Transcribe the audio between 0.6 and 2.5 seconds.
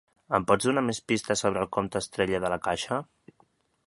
donar més pistes sobre el compte Estrella